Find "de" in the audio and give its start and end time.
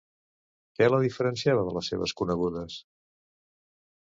1.67-1.75